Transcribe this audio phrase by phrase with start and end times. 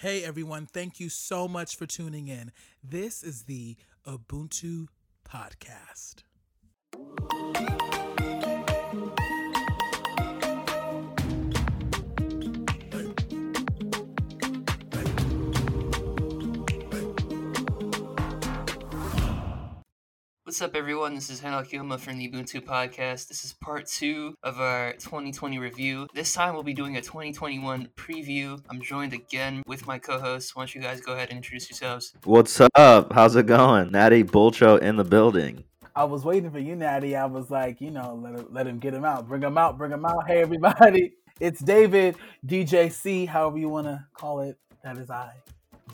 [0.00, 2.52] Hey everyone, thank you so much for tuning in.
[2.84, 4.88] This is the Ubuntu
[5.26, 6.16] Podcast.
[20.56, 21.14] What's up, everyone?
[21.14, 23.28] This is Hanal Kilma from the Ubuntu Podcast.
[23.28, 26.06] This is part two of our 2020 review.
[26.14, 28.58] This time we'll be doing a 2021 preview.
[28.70, 30.56] I'm joined again with my co hosts.
[30.56, 32.14] Why don't you guys go ahead and introduce yourselves?
[32.24, 33.12] What's up?
[33.12, 33.90] How's it going?
[33.90, 35.62] Natty Bulcho in the building.
[35.94, 37.14] I was waiting for you, Natty.
[37.16, 39.28] I was like, you know, let, him- let him get him out.
[39.28, 39.76] Bring him out.
[39.76, 40.26] Bring him out.
[40.26, 41.12] Hey, everybody.
[41.38, 42.16] It's David,
[42.46, 44.56] DJC, however you want to call it.
[44.82, 45.34] That is I.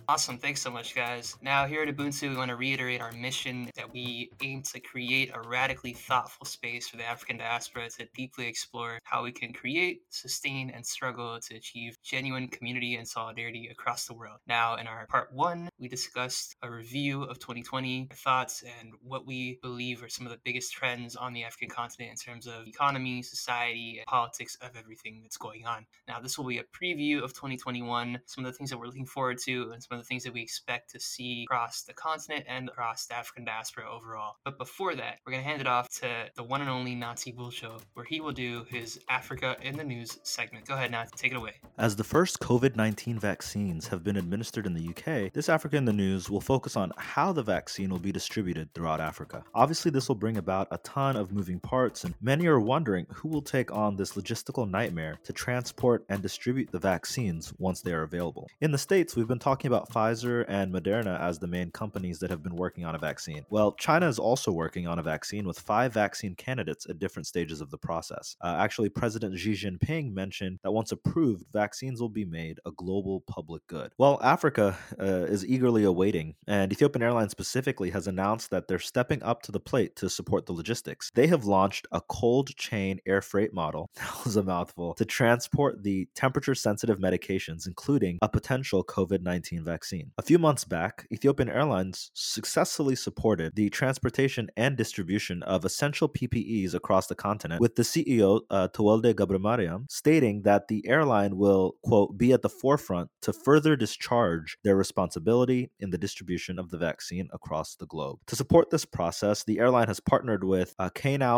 [0.09, 0.39] Awesome.
[0.39, 1.37] Thanks so much, guys.
[1.43, 5.31] Now, here at Ubuntu, we want to reiterate our mission that we aim to create
[5.35, 10.03] a radically thoughtful space for the African diaspora to deeply explore how we can create,
[10.09, 14.39] sustain, and struggle to achieve genuine community and solidarity across the world.
[14.47, 19.59] Now, in our part one, we discussed a review of 2020, thoughts, and what we
[19.63, 23.23] believe are some of the biggest trends on the African continent in terms of economy,
[23.23, 25.87] society, and politics of everything that's going on.
[26.09, 29.07] Now, this will be a preview of 2021, some of the things that we're looking
[29.07, 32.45] forward to, and some of the things that we expect to see across the continent
[32.49, 34.37] and across the African diaspora overall.
[34.45, 37.33] But before that, we're going to hand it off to the one and only Natty
[37.33, 40.67] Bulcho, where he will do his Africa in the News segment.
[40.67, 41.55] Go ahead, Natty, take it away.
[41.79, 45.85] As the first COVID 19 vaccines have been administered in the UK, this Africa in
[45.85, 49.45] the News will focus on how the vaccine will be distributed throughout Africa.
[49.55, 53.29] Obviously, this will bring about a ton of moving parts, and many are wondering who
[53.29, 58.03] will take on this logistical nightmare to transport and distribute the vaccines once they are
[58.03, 58.49] available.
[58.61, 62.29] In the States, we've been talking about Pfizer and Moderna as the main companies that
[62.29, 63.47] have been working on a vaccine.
[63.49, 67.63] Well, China is also working on a vaccine with five vaccine candidates at different stages
[67.63, 68.37] of the process.
[68.43, 73.23] Uh, actually, President Xi Jinping mentioned that once approved, vaccines will be made a global
[73.23, 73.93] public good.
[73.97, 79.23] Well, Africa uh, is eagerly awaiting, and Ethiopian Airlines specifically has announced that they're stepping
[79.23, 81.11] up to the plate to support the logistics.
[81.15, 85.83] They have launched a cold chain air freight model, that was a mouthful, to transport
[85.83, 90.13] the temperature sensitive medications, including a potential COVID 19 vaccine.
[90.19, 96.75] A few months back, Ethiopian Airlines successfully supported the transportation and distribution of essential PPEs
[96.75, 102.17] across the continent, with the CEO, uh, Tewolde GebreMariam, stating that the airline will, quote,
[102.17, 107.29] be at the forefront to further discharge their responsibility in the distribution of the vaccine
[107.33, 108.19] across the globe.
[108.27, 110.91] To support this process, the airline has partnered with uh,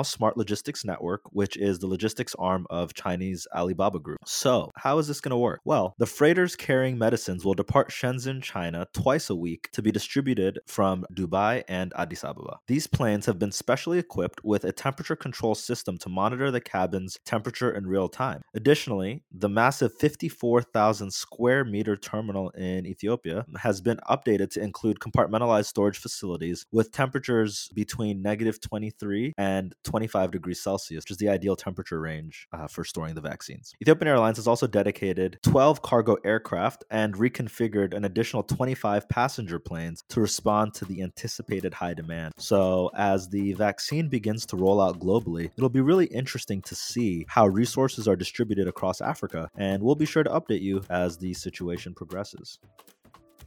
[0.02, 4.18] Smart Logistics Network, which is the logistics arm of Chinese Alibaba Group.
[4.24, 5.60] So, how is this going to work?
[5.64, 10.58] Well, the freighters carrying medicines will depart Shenzhen, China, twice a week to be distributed
[10.66, 12.58] from Dubai and Addis Ababa.
[12.66, 17.19] These planes have been specially equipped with a temperature control system to monitor the cabin's
[17.25, 18.42] temperature in real time.
[18.54, 25.66] Additionally, the massive 54,000 square meter terminal in Ethiopia has been updated to include compartmentalized
[25.66, 31.56] storage facilities with temperatures between negative 23 and 25 degrees Celsius, which is the ideal
[31.56, 33.72] temperature range uh, for storing the vaccines.
[33.82, 40.03] Ethiopian Airlines has also dedicated 12 cargo aircraft and reconfigured an additional 25 passenger planes
[40.09, 42.34] to respond to the anticipated high demand.
[42.38, 47.25] So, as the vaccine begins to roll out globally, it'll be really interesting to see
[47.28, 51.34] how resources are distributed across Africa, and we'll be sure to update you as the
[51.34, 52.59] situation progresses.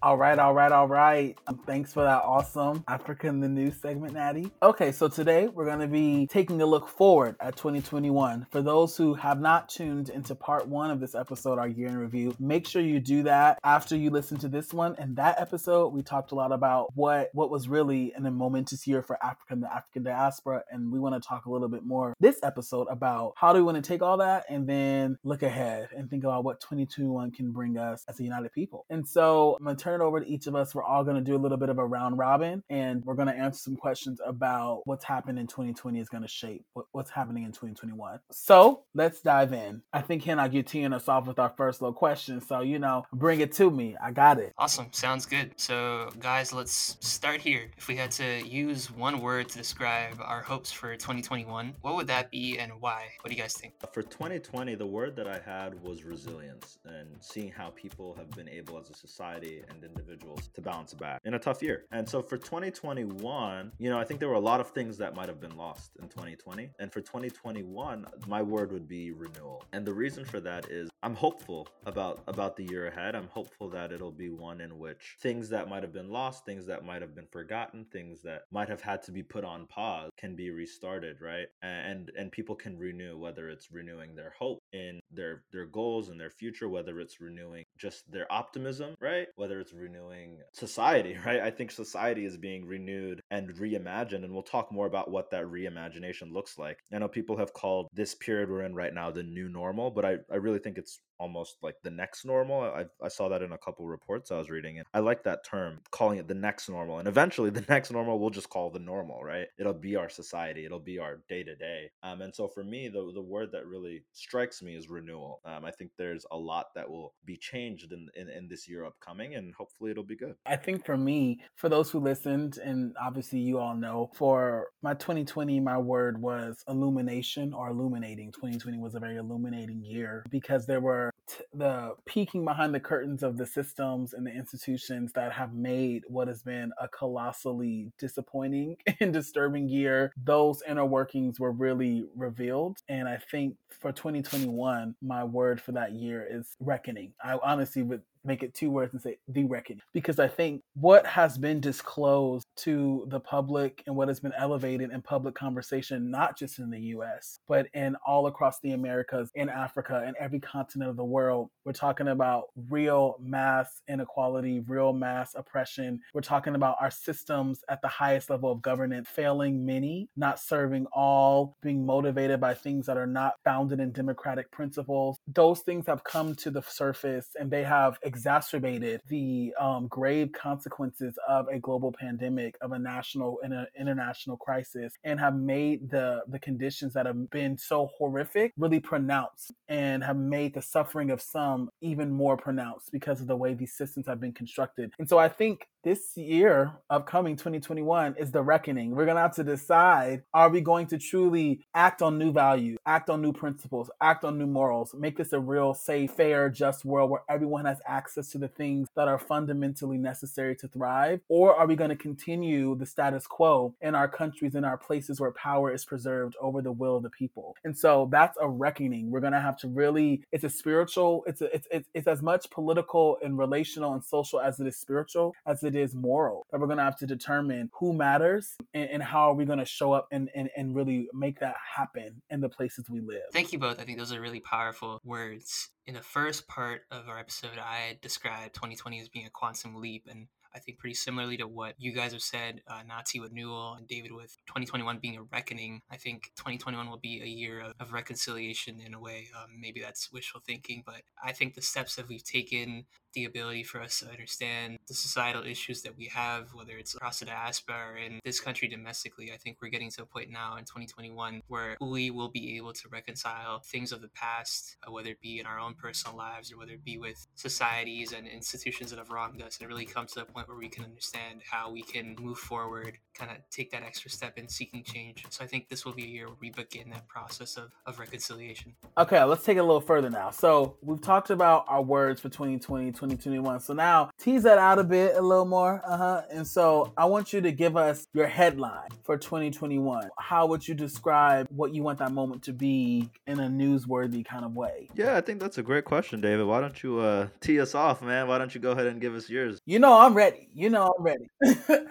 [0.03, 1.35] All right, all right, all right.
[1.47, 4.51] Um, thanks for that awesome Africa in the News segment, Natty.
[4.61, 8.45] Okay, so today we're going to be taking a look forward at 2021.
[8.51, 11.97] For those who have not tuned into part one of this episode, our year in
[11.97, 14.95] review, make sure you do that after you listen to this one.
[14.99, 18.85] And that episode, we talked a lot about what what was really an, a momentous
[18.85, 21.83] year for Africa and the African diaspora, and we want to talk a little bit
[21.83, 25.41] more this episode about how do we want to take all that and then look
[25.41, 28.85] ahead and think about what 2021 can bring us as a united people.
[28.91, 30.75] And so I'm gonna turn it over to each of us.
[30.75, 33.29] We're all going to do a little bit of a round robin and we're going
[33.29, 37.43] to answer some questions about what's happened in 2020 is going to shape what's happening
[37.43, 38.19] in 2021.
[38.31, 39.81] So let's dive in.
[39.93, 42.41] I think Hannah, you're teeing us off with our first little question.
[42.41, 43.95] So, you know, bring it to me.
[44.03, 44.51] I got it.
[44.57, 44.87] Awesome.
[44.91, 45.53] Sounds good.
[45.55, 47.71] So, guys, let's start here.
[47.77, 52.07] If we had to use one word to describe our hopes for 2021, what would
[52.07, 53.05] that be and why?
[53.21, 53.73] What do you guys think?
[53.93, 58.49] For 2020, the word that I had was resilience and seeing how people have been
[58.49, 61.85] able as a society and individuals to bounce back in a tough year.
[61.91, 65.15] And so for 2021, you know, I think there were a lot of things that
[65.15, 66.71] might have been lost in 2020.
[66.79, 69.63] And for 2021, my word would be renewal.
[69.73, 73.15] And the reason for that is I'm hopeful about about the year ahead.
[73.15, 76.65] I'm hopeful that it'll be one in which things that might have been lost, things
[76.67, 80.09] that might have been forgotten, things that might have had to be put on pause
[80.17, 81.47] can be restarted, right?
[81.61, 86.19] And and people can renew whether it's renewing their hope in their their goals and
[86.19, 89.27] their future, whether it's renewing just their optimism, right?
[89.35, 91.41] Whether it's renewing society, right?
[91.41, 95.45] I think society is being renewed and reimagined, and we'll talk more about what that
[95.45, 96.79] reimagination looks like.
[96.93, 100.05] I know people have called this period we're in right now the new normal, but
[100.05, 102.61] I, I really think it's almost like the next normal.
[102.61, 105.45] I, I saw that in a couple reports I was reading, and I like that
[105.45, 106.99] term, calling it the next normal.
[106.99, 109.47] And eventually, the next normal we'll just call the normal, right?
[109.57, 111.91] It'll be our society, it'll be our day to day.
[112.27, 115.41] And so for me, the the word that really strikes me is renewal.
[115.45, 118.85] Um, I think there's a lot that will be changed in, in in this year
[118.85, 120.35] upcoming, and hopefully it'll be good.
[120.45, 124.93] I think for me, for those who listened, and obviously you all know, for my
[124.93, 128.31] 2020, my word was illumination or illuminating.
[128.31, 133.23] 2020 was a very illuminating year because there were t- the peeking behind the curtains
[133.23, 138.77] of the systems and the institutions that have made what has been a colossally disappointing
[138.99, 140.11] and disturbing year.
[140.23, 142.77] Those inner workings were really revealed.
[142.89, 147.13] And I think for 2021, my word for that year is reckoning.
[147.23, 151.05] I honestly would make it two words and say the reckoning because i think what
[151.05, 156.37] has been disclosed to the public and what has been elevated in public conversation not
[156.37, 160.89] just in the us but in all across the americas in africa and every continent
[160.89, 165.99] of the world we're talking about real mass inequality real mass oppression.
[166.13, 170.85] We're talking about our systems at the highest level of governance failing many not serving
[170.93, 175.19] all being motivated by things that are not founded in democratic principles.
[175.27, 181.13] Those things have come to the surface and they have exacerbated the um, grave consequences
[181.27, 186.21] of a global pandemic, of a national and an international crisis, and have made the
[186.27, 191.21] the conditions that have been so horrific really pronounced, and have made the suffering of
[191.21, 194.91] some even more pronounced because of the way these systems have been constructed.
[194.97, 198.95] And so I think this year, upcoming 2021, is the reckoning.
[198.95, 203.11] We're gonna have to decide: Are we going to truly act on new values, act
[203.11, 207.11] on new principles, act on new morals, make this a real, safe, fair, just world
[207.11, 211.19] where everyone has access access to the things that are fundamentally necessary to thrive?
[211.27, 215.19] Or are we going to continue the status quo in our countries, in our places
[215.19, 217.55] where power is preserved over the will of the people?
[217.63, 219.09] And so that's a reckoning.
[219.11, 222.21] We're going to have to really, it's a spiritual, it's, a, it's, it's, it's as
[222.21, 226.45] much political and relational and social as it is spiritual, as it is moral.
[226.51, 229.59] That we're going to have to determine who matters and, and how are we going
[229.59, 233.23] to show up and, and, and really make that happen in the places we live.
[233.33, 233.79] Thank you both.
[233.79, 237.97] I think those are really powerful words in the first part of our episode, I
[238.01, 241.93] described 2020 as being a quantum leap, and I think pretty similarly to what you
[241.93, 245.81] guys have said, uh, Natty with Newell and David with 2021 being a reckoning.
[245.89, 249.29] I think 2021 will be a year of, of reconciliation in a way.
[249.33, 253.63] Um, maybe that's wishful thinking, but I think the steps that we've taken the ability
[253.63, 257.91] for us to understand the societal issues that we have, whether it's across the diaspora
[257.91, 259.31] or in this country domestically.
[259.33, 262.73] I think we're getting to a point now in 2021 where we will be able
[262.73, 266.51] to reconcile things of the past, uh, whether it be in our own personal lives
[266.51, 270.05] or whether it be with societies and institutions that have wronged us, and really come
[270.07, 273.71] to the point where we can understand how we can move forward, kind of take
[273.71, 275.25] that extra step in seeking change.
[275.29, 277.99] So I think this will be a year where we begin that process of, of
[277.99, 278.75] reconciliation.
[278.97, 280.31] Okay, let's take it a little further now.
[280.31, 283.59] So we've talked about our words between 2020, 2021.
[283.61, 285.81] So now tease that out a bit, a little more.
[285.85, 286.21] Uh huh.
[286.31, 290.09] And so I want you to give us your headline for 2021.
[290.17, 294.45] How would you describe what you want that moment to be in a newsworthy kind
[294.45, 294.89] of way?
[294.95, 296.45] Yeah, I think that's a great question, David.
[296.45, 298.27] Why don't you uh, tee us off, man?
[298.27, 299.59] Why don't you go ahead and give us yours?
[299.65, 300.49] You know I'm ready.
[300.53, 301.29] You know I'm ready.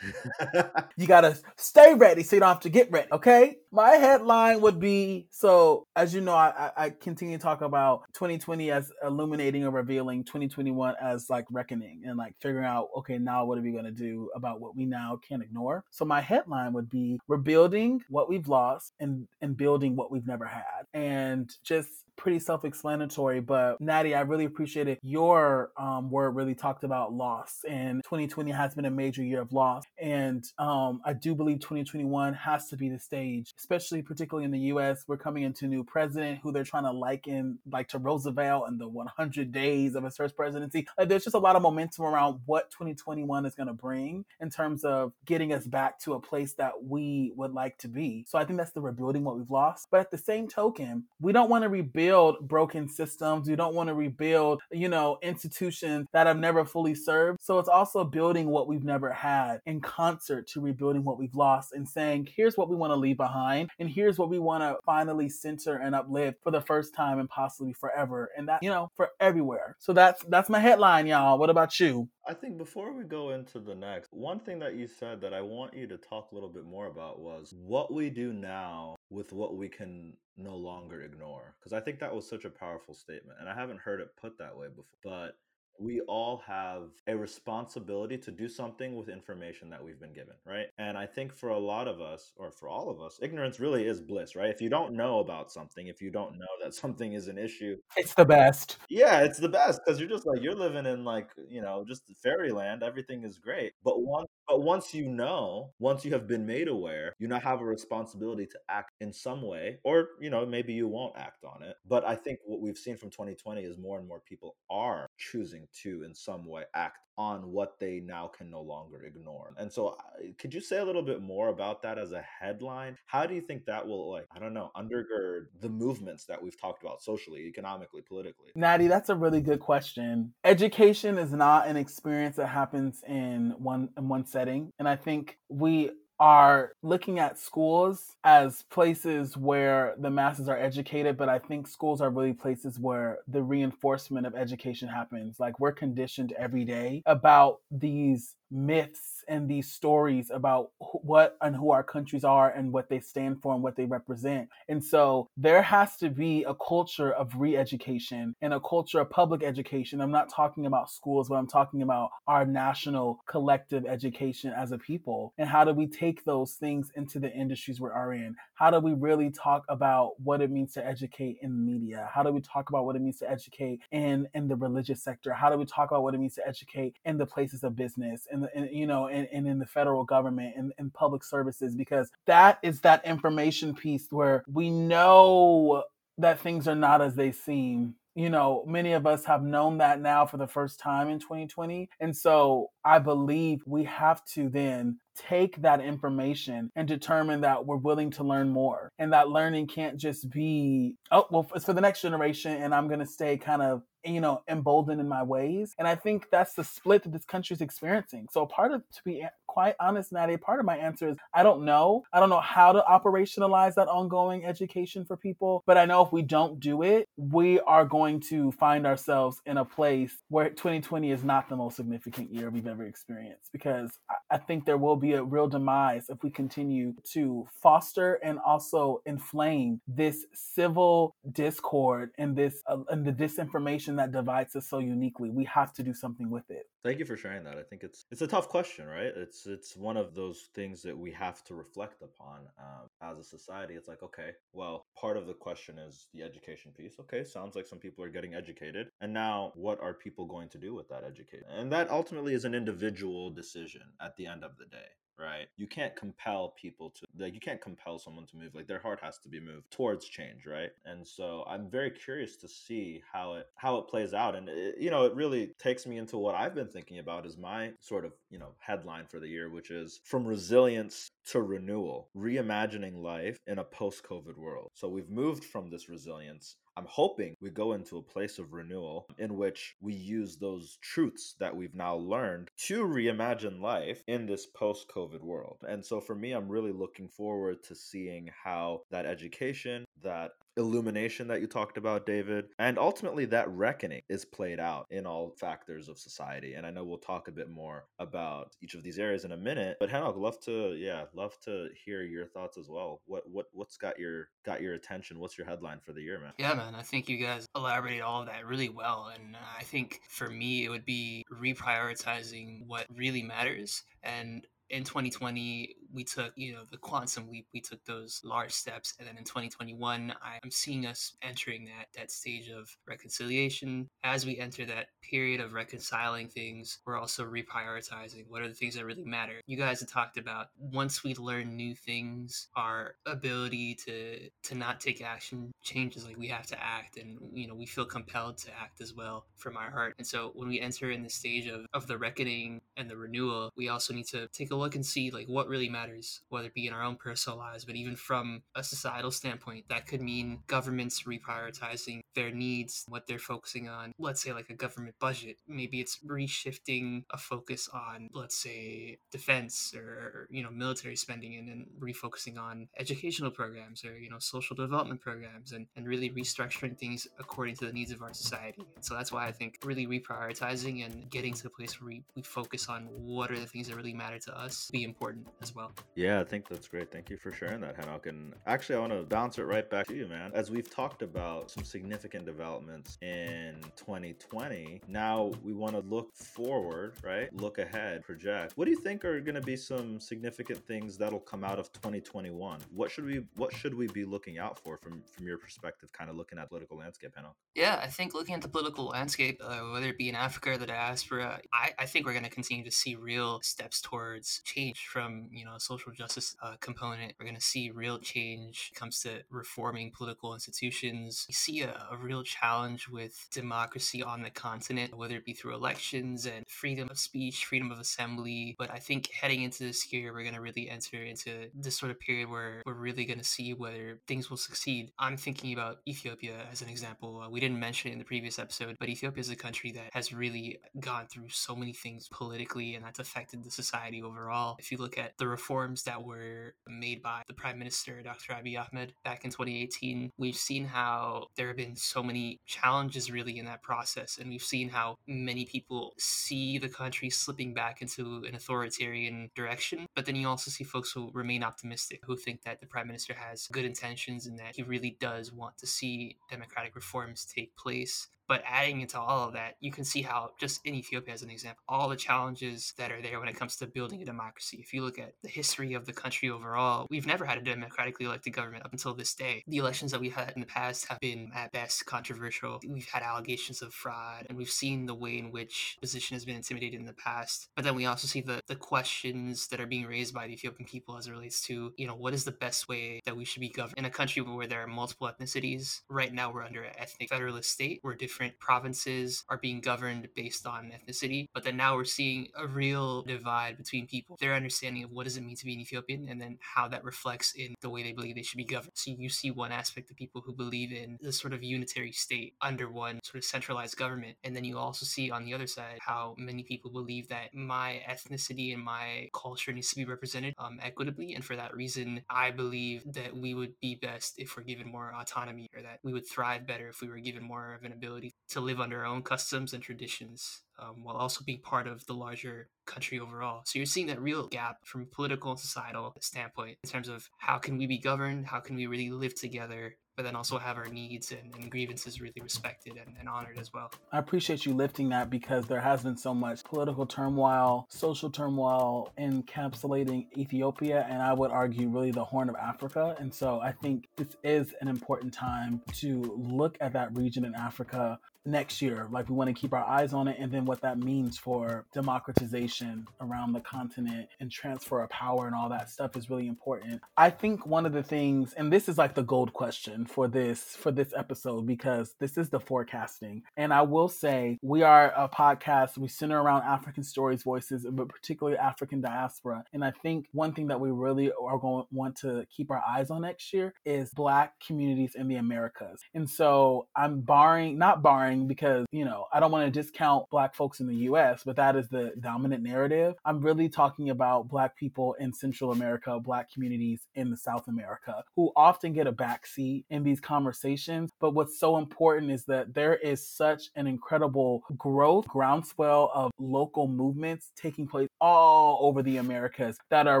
[0.96, 3.08] you gotta stay ready so you don't have to get ready.
[3.12, 3.56] Okay.
[3.76, 8.70] My headline would be so as you know, I, I continue to talk about 2020
[8.70, 13.58] as illuminating or revealing, 2021 as like reckoning and like figuring out, okay, now what
[13.58, 15.84] are we gonna do about what we now can't ignore?
[15.90, 20.26] So my headline would be we're building what we've lost and and building what we've
[20.26, 20.86] never had.
[20.94, 27.12] And just pretty self-explanatory but natty i really appreciated your um, word really talked about
[27.12, 31.60] loss and 2020 has been a major year of loss and um, i do believe
[31.60, 35.68] 2021 has to be the stage especially particularly in the us we're coming into a
[35.68, 40.04] new president who they're trying to liken like to roosevelt and the 100 days of
[40.04, 40.86] his first presidency.
[40.98, 44.50] Like, there's just a lot of momentum around what 2021 is going to bring in
[44.50, 48.24] terms of getting us back to a place that we would like to be.
[48.28, 51.32] So i think that's the rebuilding what we've lost but at the same token we
[51.32, 53.48] don't want to rebuild rebuild broken systems.
[53.48, 57.38] You don't want to rebuild, you know, institutions that have never fully served.
[57.42, 61.72] So it's also building what we've never had in concert to rebuilding what we've lost
[61.72, 63.70] and saying, here's what we want to leave behind.
[63.78, 67.28] And here's what we want to finally center and uplift for the first time and
[67.28, 68.30] possibly forever.
[68.36, 69.76] And that, you know, for everywhere.
[69.78, 71.38] So that's that's my headline, y'all.
[71.38, 72.08] What about you?
[72.28, 75.40] I think before we go into the next, one thing that you said that I
[75.42, 79.32] want you to talk a little bit more about was what we do now with
[79.32, 81.54] what we can no longer ignore.
[81.58, 83.38] Because I think that was such a powerful statement.
[83.40, 84.84] And I haven't heard it put that way before.
[85.02, 85.36] But
[85.78, 90.66] we all have a responsibility to do something with information that we've been given, right?
[90.78, 93.86] And I think for a lot of us, or for all of us, ignorance really
[93.86, 94.50] is bliss, right?
[94.50, 97.76] If you don't know about something, if you don't know that something is an issue,
[97.96, 98.78] it's the best.
[98.88, 102.02] Yeah, it's the best because you're just like you're living in like you know just
[102.22, 102.82] fairyland.
[102.82, 107.14] Everything is great, but once but once you know, once you have been made aware,
[107.18, 110.88] you now have a responsibility to act in some way, or you know maybe you
[110.88, 111.76] won't act on it.
[111.86, 115.66] But I think what we've seen from 2020 is more and more people are choosing
[115.82, 119.54] to in some way act on what they now can no longer ignore.
[119.56, 122.96] And so, uh, could you say a little bit more about that as a headline?
[123.06, 126.60] How do you think that will, like, I don't know, undergird the movements that we've
[126.60, 128.50] talked about socially, economically, politically?
[128.54, 130.34] Natty, that's a really good question.
[130.44, 135.38] Education is not an experience that happens in one in one setting, and I think
[135.48, 141.66] we are looking at schools as places where the masses are educated, but I think
[141.66, 145.38] schools are really places where the reinforcement of education happens.
[145.38, 151.70] Like we're conditioned every day about these myths and these stories about what and who
[151.70, 154.48] our countries are and what they stand for and what they represent.
[154.68, 159.10] And so there has to be a culture of re education and a culture of
[159.10, 160.00] public education.
[160.00, 164.78] I'm not talking about schools, but I'm talking about our national collective education as a
[164.78, 165.32] people.
[165.38, 168.36] And how do we take those things into the industries we are in?
[168.54, 172.08] How do we really talk about what it means to educate in media?
[172.12, 175.32] How do we talk about what it means to educate in, in the religious sector?
[175.32, 178.26] How do we talk about what it means to educate in the places of business
[178.36, 181.74] and, the, and you know, and, and in the federal government and in public services
[181.74, 185.84] because that is that information piece where we know
[186.18, 190.00] that things are not as they seem you know, many of us have known that
[190.00, 191.90] now for the first time in 2020.
[192.00, 197.76] And so I believe we have to then take that information and determine that we're
[197.76, 198.90] willing to learn more.
[198.98, 202.88] And that learning can't just be, oh, well, it's for the next generation and I'm
[202.88, 205.74] going to stay kind of you know, emboldened in my ways.
[205.78, 208.28] And I think that's the split that this country is experiencing.
[208.30, 211.64] So part of, to be quite honest, Natty, part of my answer is I don't
[211.64, 212.02] know.
[212.12, 215.62] I don't know how to operationalize that ongoing education for people.
[215.66, 219.56] But I know if we don't do it, we are going to find ourselves in
[219.56, 223.92] a place where 2020 is not the most significant year we've ever experienced because
[224.30, 229.00] I think there will be a real demise if we continue to foster and also
[229.06, 235.30] inflame this civil discord and this uh, and the disinformation that divides us so uniquely.
[235.30, 236.66] We have to do something with it.
[236.84, 237.56] Thank you for sharing that.
[237.56, 239.12] I think it's it's a tough question, right?
[239.16, 243.24] It's it's one of those things that we have to reflect upon um, as a
[243.24, 243.74] society.
[243.74, 246.94] It's like, okay, well, part of the question is the education piece.
[247.00, 250.58] Okay, sounds like some people are getting educated, and now what are people going to
[250.58, 251.48] do with that education?
[251.56, 254.88] And that ultimately is an individual decision at the end of the day
[255.18, 255.46] right?
[255.56, 258.54] You can't compel people to like you can't compel someone to move.
[258.54, 260.70] Like their heart has to be moved towards change, right?
[260.84, 264.34] And so I'm very curious to see how it how it plays out.
[264.34, 267.36] And it, you know, it really takes me into what I've been thinking about is
[267.36, 272.08] my sort of you know headline for the year, which is from resilience to renewal,
[272.16, 274.70] reimagining life in a post-COVID world.
[274.74, 279.06] So we've moved from this resilience I'm hoping we go into a place of renewal
[279.18, 284.44] in which we use those truths that we've now learned to reimagine life in this
[284.44, 285.58] post COVID world.
[285.66, 291.28] And so for me, I'm really looking forward to seeing how that education, that illumination
[291.28, 295.88] that you talked about, David, and ultimately that reckoning is played out in all factors
[295.88, 296.54] of society.
[296.54, 299.36] And I know we'll talk a bit more about each of these areas in a
[299.36, 299.76] minute.
[299.78, 303.02] But Henok, love to, yeah, love to hear your thoughts as well.
[303.06, 305.18] What what what's got your got your attention?
[305.18, 306.32] What's your headline for the year, man?
[306.38, 306.74] Yeah, man.
[306.74, 310.64] I think you guys elaborated all of that really well, and I think for me
[310.64, 316.76] it would be reprioritizing what really matters and in 2020 we took you know the
[316.76, 321.64] quantum leap we took those large steps and then in 2021 i'm seeing us entering
[321.64, 323.88] that that stage of reconciliation.
[324.04, 328.74] As we enter that period of reconciling things we're also reprioritizing what are the things
[328.74, 329.40] that really matter.
[329.46, 334.80] You guys have talked about once we learn new things our ability to to not
[334.80, 338.50] take action changes like we have to act and you know we feel compelled to
[338.60, 339.94] act as well from our heart.
[339.98, 343.50] And so when we enter in the stage of of the reckoning and the renewal
[343.56, 345.85] we also need to take a look and see like what really matters,
[346.28, 349.86] whether it be in our own personal lives, but even from a societal standpoint, that
[349.86, 353.92] could mean governments reprioritizing their needs, what they're focusing on.
[353.98, 355.36] Let's say like a government budget.
[355.46, 361.48] Maybe it's reshifting a focus on, let's say, defense or you know military spending, and
[361.48, 366.76] then refocusing on educational programs or you know social development programs, and and really restructuring
[366.76, 368.62] things according to the needs of our society.
[368.80, 372.22] So that's why I think really reprioritizing and getting to a place where we, we
[372.22, 375.65] focus on what are the things that really matter to us be important as well.
[375.66, 375.86] Well.
[375.94, 376.92] Yeah, I think that's great.
[376.92, 378.06] Thank you for sharing that, Henok.
[378.06, 380.30] And actually, I want to bounce it right back to you, man.
[380.34, 386.94] As we've talked about some significant developments in 2020, now we want to look forward,
[387.02, 387.34] right?
[387.34, 388.52] Look ahead, project.
[388.56, 391.72] What do you think are going to be some significant things that'll come out of
[391.72, 392.60] 2021?
[392.74, 396.10] What should we what should we be looking out for from from your perspective, kind
[396.10, 397.34] of looking at political landscape, Henok?
[397.54, 400.58] Yeah, I think looking at the political landscape, uh, whether it be in Africa or
[400.58, 404.86] the diaspora, I, I think we're going to continue to see real steps towards change
[404.86, 407.14] from you know a social justice uh, component.
[407.18, 411.26] We're going to see real change comes to reforming political institutions.
[411.28, 415.54] We see a, a real challenge with democracy on the continent, whether it be through
[415.54, 418.54] elections and freedom of speech, freedom of assembly.
[418.58, 421.90] But I think heading into this year, we're going to really enter into this sort
[421.90, 424.92] of period where we're really going to see whether things will succeed.
[424.98, 427.20] I'm thinking about Ethiopia as an example.
[427.20, 429.90] Uh, we didn't mention it in the previous episode, but Ethiopia is a country that
[429.92, 434.56] has really gone through so many things politically, and that's affected the society overall.
[434.58, 438.32] If you look at the reforms that were made by the Prime Minister, Dr.
[438.32, 443.38] Abiy Ahmed, back in 2018, we've seen how there have been so many challenges really
[443.38, 448.24] in that process, and we've seen how many people see the country slipping back into
[448.26, 449.86] an authoritarian direction.
[449.94, 453.14] But then you also see folks who remain optimistic, who think that the Prime Minister
[453.14, 458.08] has good intentions and that he really does want to see democratic reforms take place.
[458.28, 461.30] But adding into all of that, you can see how, just in Ethiopia as an
[461.30, 464.58] example, all the challenges that are there when it comes to building a democracy.
[464.60, 468.06] If you look at the history of the country overall, we've never had a democratically
[468.06, 469.42] elected government up until this day.
[469.46, 472.60] The elections that we've had in the past have been, at best, controversial.
[472.66, 476.36] We've had allegations of fraud, and we've seen the way in which position has been
[476.36, 477.48] intimidated in the past.
[477.54, 480.68] But then we also see the, the questions that are being raised by the Ethiopian
[480.68, 483.40] people as it relates to, you know, what is the best way that we should
[483.40, 485.82] be governed in a country where there are multiple ethnicities.
[485.88, 490.08] Right now, we're under an ethnic federalist state where different different provinces are being governed
[490.16, 491.26] based on ethnicity.
[491.34, 495.18] But then now we're seeing a real divide between people, their understanding of what does
[495.18, 497.92] it mean to be an Ethiopian, and then how that reflects in the way they
[497.92, 498.72] believe they should be governed.
[498.74, 502.32] So you see one aspect of people who believe in this sort of unitary state
[502.40, 504.16] under one sort of centralized government.
[504.24, 507.82] And then you also see on the other side how many people believe that my
[507.86, 511.12] ethnicity and my culture needs to be represented um, equitably.
[511.14, 514.94] And for that reason, I believe that we would be best if we're given more
[514.98, 518.05] autonomy or that we would thrive better if we were given more of an ability
[518.30, 521.94] to live under our own customs and traditions um, while also being part of the
[521.94, 523.42] larger country overall.
[523.44, 527.08] So you're seeing that real gap from a political and societal standpoint in terms of
[527.18, 530.58] how can we be governed, how can we really live together but then also have
[530.58, 533.70] our needs and, and grievances really respected and, and, honored as well.
[533.92, 538.92] I appreciate you lifting that because there has been so much political turmoil, social turmoil
[538.98, 542.94] encapsulating Ethiopia, and I would argue really the Horn of Africa.
[542.98, 547.34] And so I think this is an important time to look at that region in
[547.34, 548.86] Africa next year.
[548.90, 551.64] Like we want to keep our eyes on it and then what that means for
[551.72, 556.80] democratization around the continent and transfer of power and all that stuff is really important.
[556.96, 560.56] I think one of the things and this is like the gold question for this
[560.56, 563.22] for this episode because this is the forecasting.
[563.36, 567.88] And I will say we are a podcast we center around African stories, voices, but
[567.88, 569.44] particularly African diaspora.
[569.52, 572.62] And I think one thing that we really are going to want to keep our
[572.66, 575.80] eyes on next year is black communities in the Americas.
[575.94, 580.34] And so I'm barring not barring because, you know, I don't want to discount black
[580.34, 582.94] folks in the US, but that is the dominant narrative.
[583.04, 588.02] I'm really talking about black people in Central America, black communities in the South America
[588.14, 590.90] who often get a backseat in these conversations.
[591.00, 596.68] But what's so important is that there is such an incredible growth, groundswell of local
[596.68, 600.00] movements taking place all over the Americas that are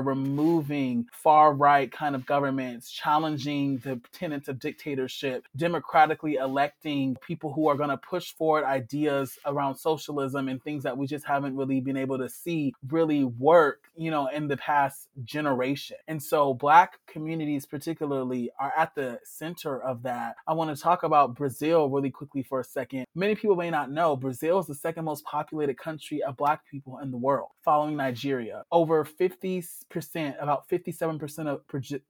[0.00, 7.68] removing far right kind of governments, challenging the tenets of dictatorship, democratically electing people who
[7.68, 11.80] are going to push forward ideas around socialism and things that we just haven't really
[11.80, 15.96] been able to see really work, you know, in the past generation.
[16.08, 20.36] And so black communities particularly are at the center of that.
[20.46, 23.06] I want to talk about Brazil really quickly for a second.
[23.14, 26.98] Many people may not know Brazil is the second most populated country of black people
[26.98, 28.62] in the world, following Nigeria.
[28.70, 31.60] Over 50%, about 57% of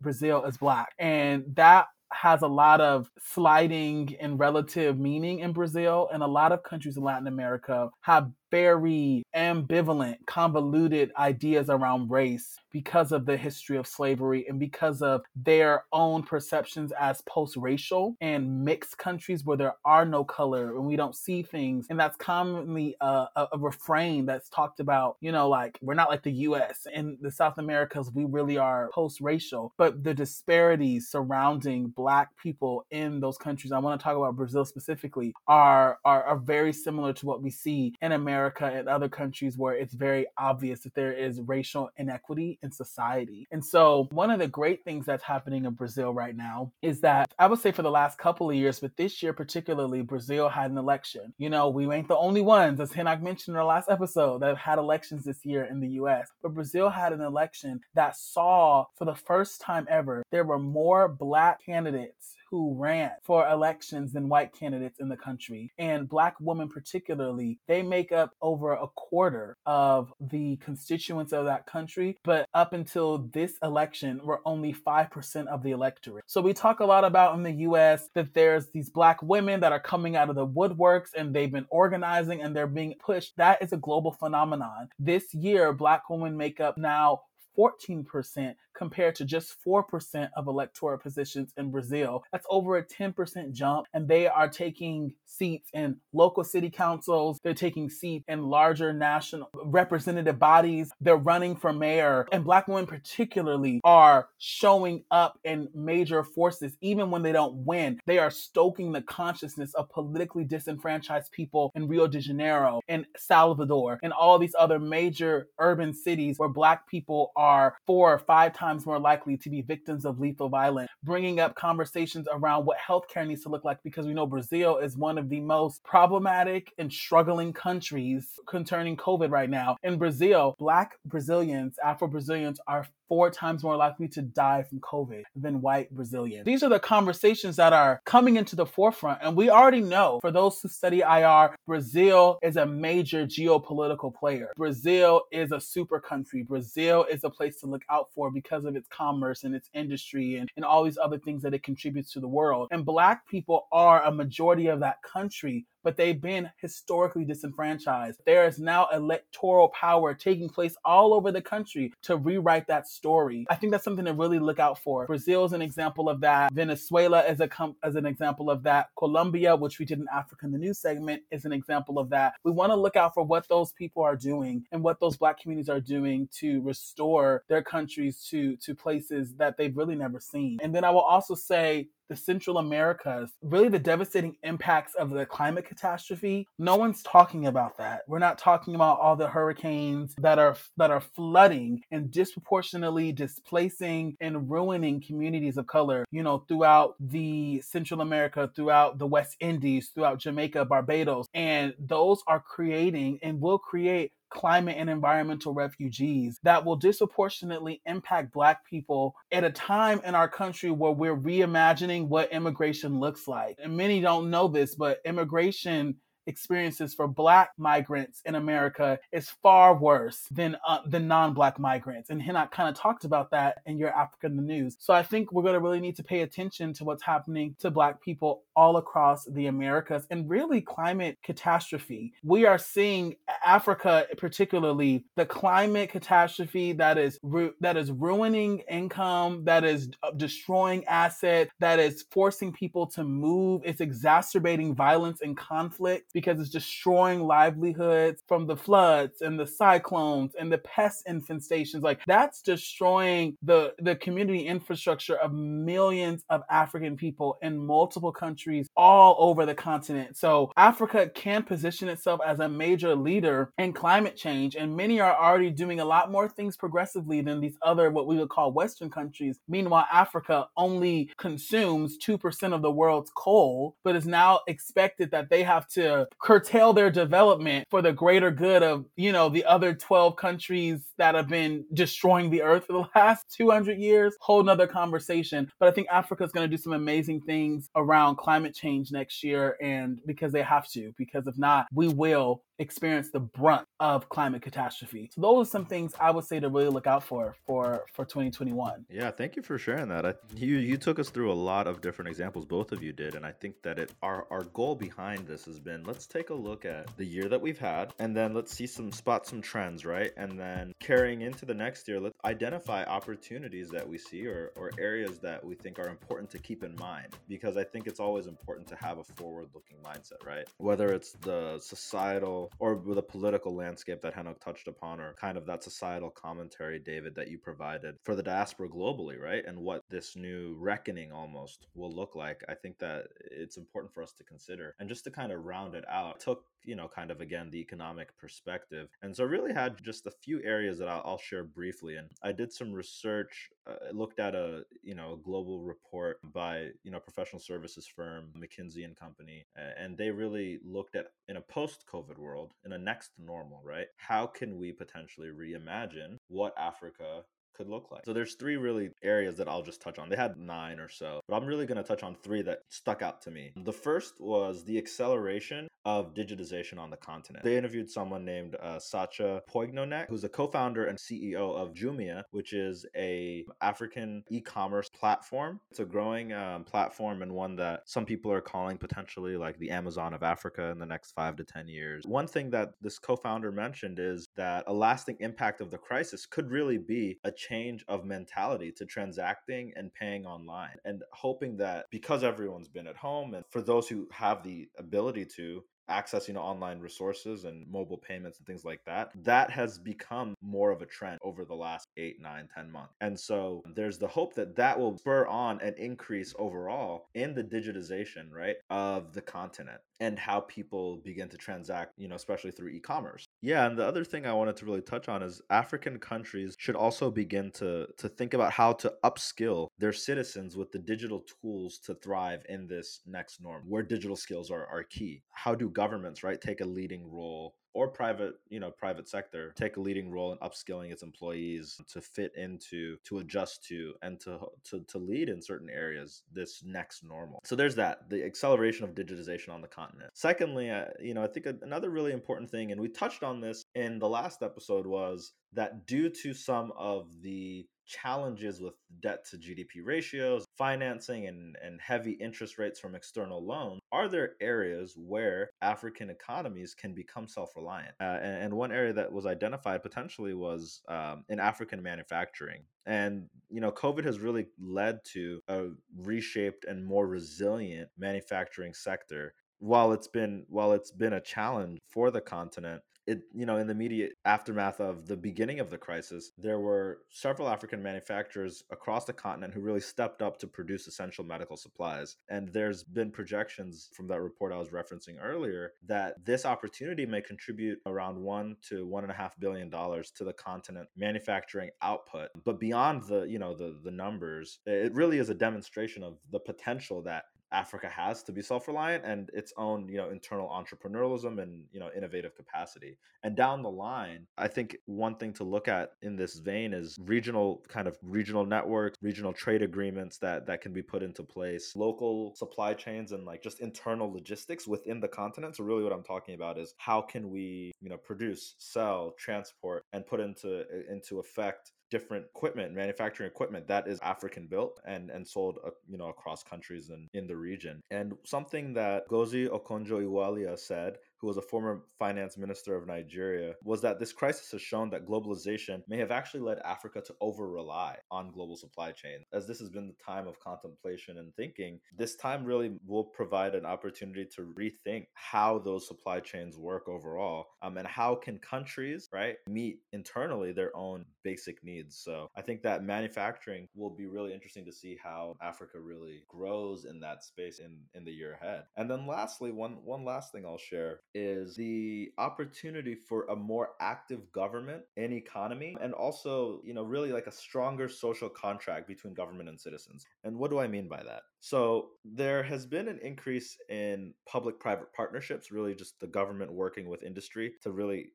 [0.00, 0.94] Brazil is black.
[0.98, 1.86] And that
[2.22, 6.96] has a lot of sliding and relative meaning in Brazil, and a lot of countries
[6.96, 13.86] in Latin America have very ambivalent, convoluted ideas around race because of the history of
[13.86, 19.74] slavery and because of their own perceptions as post racial and mixed countries where there
[19.84, 21.86] are no color and we don't see things.
[21.90, 26.08] And that's commonly a, a, a refrain that's talked about, you know, like we're not
[26.08, 29.72] like the US and the South Americas, we really are post racial.
[29.76, 34.64] But the disparities surrounding Black people in those countries, I want to talk about Brazil
[34.64, 39.08] specifically, are, are, are very similar to what we see in America America and other
[39.08, 43.46] countries where it's very obvious that there is racial inequity in society.
[43.50, 47.32] And so, one of the great things that's happening in Brazil right now is that
[47.38, 50.70] I would say for the last couple of years, but this year particularly, Brazil had
[50.70, 51.34] an election.
[51.38, 54.48] You know, we ain't the only ones, as Henok mentioned in our last episode, that
[54.48, 56.28] have had elections this year in the US.
[56.42, 61.08] But Brazil had an election that saw, for the first time ever, there were more
[61.08, 65.72] black candidates who ran for elections than white candidates in the country.
[65.78, 71.66] And black women, particularly, they make up over a quarter of the constituents of that
[71.66, 72.16] country.
[72.24, 76.24] But up until this election, we're only 5% of the electorate.
[76.26, 79.72] So we talk a lot about in the US that there's these black women that
[79.72, 83.36] are coming out of the woodworks and they've been organizing and they're being pushed.
[83.36, 84.88] That is a global phenomenon.
[84.98, 87.20] This year, black women make up now
[87.58, 92.24] 14% compared to just 4% of electoral positions in Brazil.
[92.32, 93.86] That's over a 10% jump.
[93.94, 99.50] And they are taking seats in local city councils, they're taking seats in larger national
[99.64, 102.26] representative bodies, they're running for mayor.
[102.32, 108.00] And Black women, particularly, are showing up in major forces, even when they don't win.
[108.06, 113.98] They are stoking the consciousness of politically disenfranchised people in Rio de Janeiro, in Salvador,
[114.02, 118.65] and all these other major urban cities where Black people are four or five times
[118.66, 123.24] times more likely to be victims of lethal violence, bringing up conversations around what healthcare
[123.24, 126.92] needs to look like because we know Brazil is one of the most problematic and
[126.92, 129.76] struggling countries concerning COVID right now.
[129.84, 135.22] In Brazil, Black Brazilians, Afro Brazilians are four times more likely to die from COVID
[135.34, 136.44] than white Brazilians.
[136.44, 139.20] These are the conversations that are coming into the forefront.
[139.22, 144.52] And we already know, for those who study IR, Brazil is a major geopolitical player.
[144.56, 146.42] Brazil is a super country.
[146.42, 150.36] Brazil is a place to look out for because of its commerce and its industry
[150.36, 152.68] and, and all these other things that it contributes to the world.
[152.70, 158.20] And Black people are a majority of that country but they've been historically disenfranchised.
[158.26, 163.46] There is now electoral power taking place all over the country to rewrite that story.
[163.50, 165.06] I think that's something to really look out for.
[165.06, 166.52] Brazil is an example of that.
[166.52, 168.88] Venezuela is a com- as an example of that.
[168.98, 172.34] Colombia, which we did in Africa in the news segment, is an example of that.
[172.44, 175.40] We want to look out for what those people are doing and what those black
[175.40, 180.58] communities are doing to restore their countries to to places that they've really never seen.
[180.62, 185.26] And then I will also say the Central Americas, really the devastating impacts of the
[185.26, 186.46] climate catastrophe.
[186.58, 188.02] No one's talking about that.
[188.06, 194.16] We're not talking about all the hurricanes that are that are flooding and disproportionately displacing
[194.20, 199.90] and ruining communities of color, you know, throughout the Central America, throughout the West Indies,
[199.94, 201.26] throughout Jamaica, Barbados.
[201.34, 208.32] And those are creating and will create climate and environmental refugees that will disproportionately impact
[208.32, 213.58] Black people at a time in our country where we're reimagining what immigration looks like.
[213.62, 219.74] And many don't know this, but immigration experiences for black migrants in America is far
[219.76, 222.10] worse than uh, than non-black migrants.
[222.10, 224.76] And Henok kind of talked about that in your Africa in the news.
[224.78, 227.70] So I think we're going to really need to pay attention to what's happening to
[227.70, 232.12] black people all across the Americas and really climate catastrophe.
[232.22, 239.44] We are seeing Africa particularly the climate catastrophe that is ru- that is ruining income,
[239.44, 245.36] that is uh, destroying assets, that is forcing people to move, it's exacerbating violence and
[245.36, 251.82] conflict because it's destroying livelihoods from the floods and the cyclones and the pest infestations.
[251.82, 258.66] Like that's destroying the, the community infrastructure of millions of African people in multiple countries
[258.78, 260.16] all over the continent.
[260.16, 265.14] So Africa can position itself as a major leader in climate change, and many are
[265.14, 268.88] already doing a lot more things progressively than these other what we would call Western
[268.88, 269.38] countries.
[269.48, 275.42] Meanwhile, Africa only consumes 2% of the world's coal, but is now expected that they
[275.42, 280.16] have to curtail their development for the greater good of, you know, the other 12
[280.16, 284.14] countries that have been destroying the earth for the last 200 years.
[284.20, 285.50] Whole nother conversation.
[285.58, 289.22] But I think Africa is going to do some amazing things around climate change next
[289.22, 289.56] year.
[289.62, 294.42] And because they have to, because if not, we will experience the brunt of climate
[294.42, 295.10] catastrophe.
[295.14, 298.04] So those are some things I would say to really look out for for for
[298.04, 298.86] 2021.
[298.90, 300.06] Yeah, thank you for sharing that.
[300.06, 303.14] I, you you took us through a lot of different examples, both of you did,
[303.14, 306.34] and I think that it our our goal behind this has been let's take a
[306.34, 309.84] look at the year that we've had, and then let's see some spot some trends,
[309.84, 310.12] right?
[310.16, 314.70] And then carrying into the next year, let's identify opportunities that we see or or
[314.78, 318.26] areas that we think are important to keep in mind because I think it's always
[318.26, 320.48] important to have a forward looking mindset, right?
[320.58, 325.46] Whether it's the societal or the political landscape that Henok touched upon, or kind of
[325.46, 329.44] that societal commentary, David, that you provided for the diaspora globally, right?
[329.46, 332.42] And what this new reckoning almost will look like.
[332.48, 334.74] I think that it's important for us to consider.
[334.78, 337.60] And just to kind of round it out, took you know, kind of again the
[337.60, 338.88] economic perspective.
[339.00, 341.96] And so really had just a few areas that I'll, I'll share briefly.
[341.96, 346.68] And I did some research, uh, looked at a, you know, a global report by,
[346.84, 349.46] you know, professional services firm, McKinsey and Company.
[349.56, 353.86] And they really looked at in a post COVID world, in a next normal, right?
[353.96, 357.24] How can we potentially reimagine what Africa
[357.56, 358.04] could look like.
[358.04, 360.08] So there's three really areas that I'll just touch on.
[360.08, 363.02] They had nine or so, but I'm really going to touch on three that stuck
[363.02, 363.52] out to me.
[363.56, 367.44] The first was the acceleration of digitization on the continent.
[367.44, 372.52] They interviewed someone named uh, Sacha Poignonnec, who's a co-founder and CEO of Jumia, which
[372.52, 375.60] is a African e-commerce platform.
[375.70, 379.70] It's a growing um, platform and one that some people are calling potentially like the
[379.70, 382.04] Amazon of Africa in the next five to 10 years.
[382.04, 386.50] One thing that this co-founder mentioned is that a lasting impact of the crisis could
[386.50, 392.24] really be a change of mentality to transacting and paying online and hoping that because
[392.24, 396.40] everyone's been at home and for those who have the ability to access you know
[396.40, 400.86] online resources and mobile payments and things like that that has become more of a
[400.86, 402.94] trend over the last eight nine ten months.
[403.00, 407.44] And so there's the hope that that will spur on an increase overall in the
[407.44, 412.68] digitization right of the continent and how people begin to transact you know especially through
[412.68, 413.26] e-commerce.
[413.42, 416.76] Yeah and the other thing i wanted to really touch on is african countries should
[416.76, 421.78] also begin to to think about how to upskill their citizens with the digital tools
[421.78, 425.22] to thrive in this next norm where digital skills are, are key.
[425.30, 429.76] How do governments right take a leading role or private you know private sector take
[429.76, 434.38] a leading role in upskilling its employees to fit into to adjust to and to
[434.64, 437.38] to, to lead in certain areas this next normal.
[437.44, 440.10] So there's that the acceleration of digitization on the continent.
[440.14, 443.66] Secondly uh, you know i think another really important thing and we touched on this
[443.74, 449.36] in the last episode was that due to some of the challenges with debt to
[449.36, 455.50] GDP ratios, financing, and, and heavy interest rates from external loans, are there areas where
[455.62, 457.94] African economies can become self reliant?
[458.00, 462.62] Uh, and, and, one area that was identified potentially was um, in African manufacturing.
[462.86, 469.34] And, you know, COVID has really led to a reshaped and more resilient manufacturing sector
[469.58, 473.66] while it's been while it's been a challenge for the continent it you know in
[473.66, 479.04] the immediate aftermath of the beginning of the crisis there were several african manufacturers across
[479.04, 482.16] the continent who really stepped up to produce essential medical supplies.
[482.28, 487.20] And there's been projections from that report i was referencing earlier that this opportunity may
[487.20, 492.28] contribute around one to one and a half billion dollars to the continent manufacturing output.
[492.44, 496.40] But beyond the you know the the numbers it really is a demonstration of the
[496.40, 501.64] potential that Africa has to be self-reliant and its own, you know, internal entrepreneurialism and,
[501.72, 502.98] you know, innovative capacity.
[503.22, 506.96] And down the line, I think one thing to look at in this vein is
[507.00, 511.74] regional kind of regional networks, regional trade agreements that that can be put into place,
[511.76, 515.56] local supply chains and like just internal logistics within the continent.
[515.56, 519.84] So really what I'm talking about is how can we, you know, produce, sell, transport
[519.92, 525.26] and put into into effect different equipment, manufacturing equipment that is African built and and
[525.26, 527.82] sold uh, you know across countries and in the region.
[527.90, 533.80] And something that Ngozi Okonjo-Iweala said who was a former finance minister of Nigeria, was
[533.82, 537.96] that this crisis has shown that globalization may have actually led Africa to over rely
[538.10, 539.24] on global supply chains.
[539.32, 543.54] As this has been the time of contemplation and thinking, this time really will provide
[543.54, 549.08] an opportunity to rethink how those supply chains work overall um, and how can countries,
[549.12, 551.96] right, meet internally their own basic needs.
[551.96, 556.84] So I think that manufacturing will be really interesting to see how Africa really grows
[556.84, 558.64] in that space in, in the year ahead.
[558.76, 563.70] And then lastly, one one last thing I'll share is the opportunity for a more
[563.80, 569.14] active government and economy and also you know really like a stronger social contract between
[569.14, 570.04] government and citizens.
[570.24, 574.58] And what do i mean by that so there has been an increase in public
[574.58, 578.08] private partnerships really just the government working with industry to really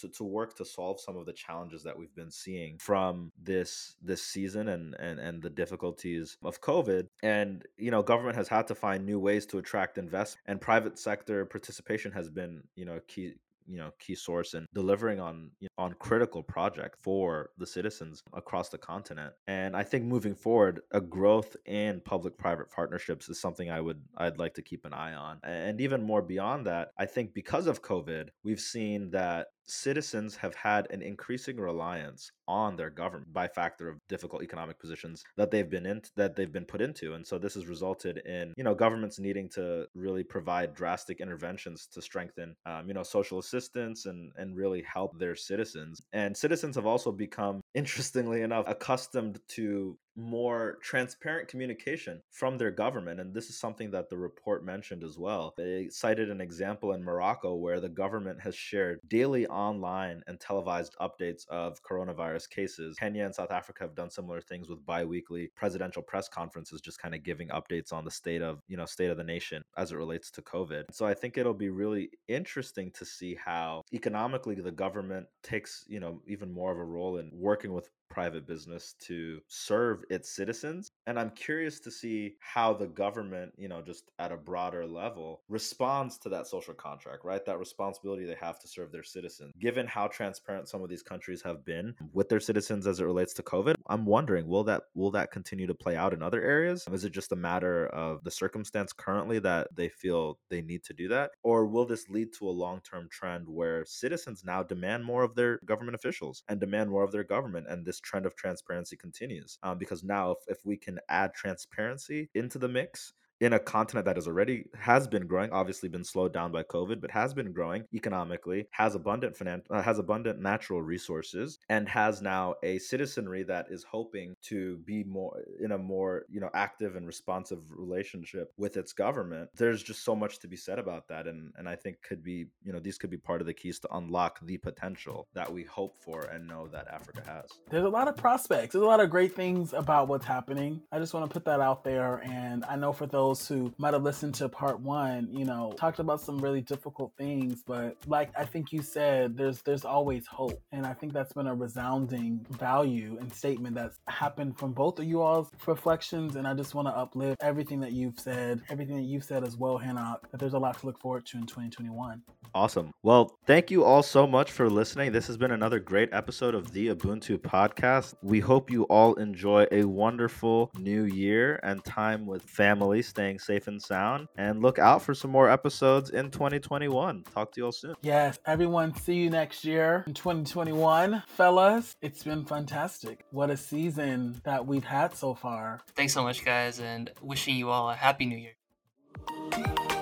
[0.00, 3.96] to, to work to solve some of the challenges that we've been seeing from this
[4.00, 7.08] this season and and and the difficulties of covid.
[7.22, 10.98] And you know government has had to find new ways to attract investment and private
[10.98, 13.34] sector participation has been you know key
[13.66, 18.22] you know key source in delivering on you know, on critical project for the citizens
[18.34, 19.32] across the continent.
[19.46, 24.00] And i think moving forward a growth in public private partnerships is something i would
[24.18, 25.38] i'd like to keep an eye on.
[25.42, 30.54] And even more beyond that i think because of covid we've seen that citizens have
[30.54, 35.70] had an increasing reliance on their government by factor of difficult economic positions that they've
[35.70, 38.74] been in that they've been put into and so this has resulted in you know
[38.74, 44.32] governments needing to really provide drastic interventions to strengthen um, you know social assistance and
[44.36, 50.78] and really help their citizens and citizens have also become interestingly enough accustomed to more
[50.82, 53.20] transparent communication from their government.
[53.20, 55.54] And this is something that the report mentioned as well.
[55.56, 60.94] They cited an example in Morocco where the government has shared daily online and televised
[61.00, 62.96] updates of coronavirus cases.
[62.98, 67.14] Kenya and South Africa have done similar things with bi-weekly presidential press conferences, just kind
[67.14, 69.96] of giving updates on the state of, you know, state of the nation as it
[69.96, 70.84] relates to COVID.
[70.92, 76.00] So I think it'll be really interesting to see how economically the government takes, you
[76.00, 80.90] know, even more of a role in working with private business to serve its citizens
[81.06, 85.40] and i'm curious to see how the government you know just at a broader level
[85.48, 87.44] responds to that social contract right?
[87.46, 89.52] That responsibility they have to serve their citizens.
[89.60, 93.34] Given how transparent some of these countries have been with their citizens as it relates
[93.34, 96.84] to covid i'm wondering will that will that continue to play out in other areas?
[96.92, 100.94] Is it just a matter of the circumstance currently that they feel they need to
[100.94, 101.30] do that?
[101.42, 105.58] Or will this lead to a long-term trend where citizens now demand more of their
[105.64, 109.58] government officials and demand more of their government and this trend of transparency continues.
[109.62, 114.06] Um, because now, if, if we can add transparency into the mix, in a continent
[114.06, 117.52] that has already has been growing obviously been slowed down by covid but has been
[117.52, 123.42] growing economically has abundant finan- uh, has abundant natural resources and has now a citizenry
[123.42, 128.52] that is hoping to be more in a more you know active and responsive relationship
[128.56, 129.50] with its government.
[129.56, 132.46] There's just so much to be said about that and and i think could be
[132.62, 135.64] you know these could be part of the keys to unlock the potential that we
[135.64, 137.50] hope for and know that africa has.
[137.70, 138.72] There's a lot of prospects.
[138.72, 140.82] There's a lot of great things about what's happening.
[140.92, 143.72] I just want to put that out there and i know for those those who
[143.78, 147.96] might have listened to part one, you know, talked about some really difficult things, but
[148.06, 150.60] like I think you said, there's there's always hope.
[150.72, 155.06] And I think that's been a resounding value and statement that's happened from both of
[155.06, 156.36] you all's reflections.
[156.36, 159.56] And I just want to uplift everything that you've said, everything that you've said as
[159.56, 162.22] well, Henok, that there's a lot to look forward to in 2021.
[162.54, 162.92] Awesome.
[163.02, 165.10] Well, thank you all so much for listening.
[165.10, 168.14] This has been another great episode of the Ubuntu podcast.
[168.22, 173.00] We hope you all enjoy a wonderful new year and time with family.
[173.00, 174.26] Stay staying safe and sound.
[174.36, 177.24] And look out for some more episodes in 2021.
[177.32, 177.94] Talk to you all soon.
[178.02, 181.22] Yes, everyone, see you next year in 2021.
[181.28, 183.24] Fellas, it's been fantastic.
[183.30, 185.80] What a season that we've had so far.
[185.94, 190.01] Thanks so much, guys, and wishing you all a happy new year.